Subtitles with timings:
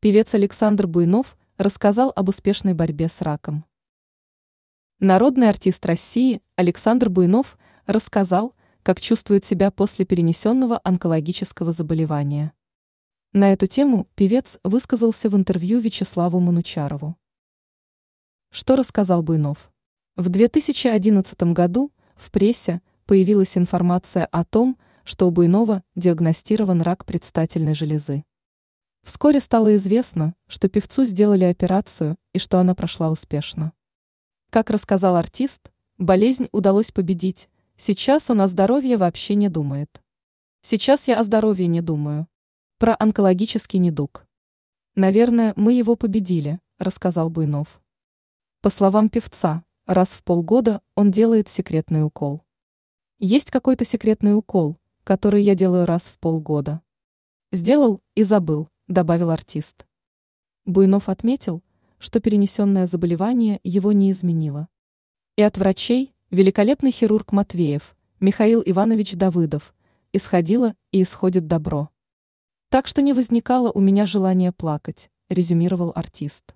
[0.00, 3.64] Певец Александр Буйнов рассказал об успешной борьбе с раком.
[5.00, 12.52] Народный артист России Александр Буйнов рассказал, как чувствует себя после перенесенного онкологического заболевания.
[13.32, 17.16] На эту тему певец высказался в интервью Вячеславу Манучарову.
[18.50, 19.72] Что рассказал Буйнов?
[20.14, 27.74] В 2011 году в прессе появилась информация о том, что у Буйнова диагностирован рак предстательной
[27.74, 28.22] железы.
[29.08, 33.72] Вскоре стало известно, что певцу сделали операцию и что она прошла успешно.
[34.50, 40.02] Как рассказал артист, болезнь удалось победить, сейчас он о здоровье вообще не думает.
[40.60, 42.28] Сейчас я о здоровье не думаю.
[42.76, 44.26] Про онкологический недуг.
[44.94, 47.80] Наверное, мы его победили, рассказал Буйнов.
[48.60, 52.42] По словам певца, раз в полгода он делает секретный укол.
[53.18, 56.82] Есть какой-то секретный укол, который я делаю раз в полгода.
[57.52, 59.86] Сделал и забыл, добавил артист.
[60.64, 61.62] Буйнов отметил,
[61.98, 64.68] что перенесенное заболевание его не изменило.
[65.36, 69.74] И от врачей великолепный хирург Матвеев, Михаил Иванович Давыдов,
[70.12, 71.90] исходило и исходит добро.
[72.70, 76.54] Так что не возникало у меня желания плакать, резюмировал артист.